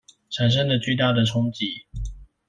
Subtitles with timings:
[0.31, 1.85] 產生了巨大的衝擊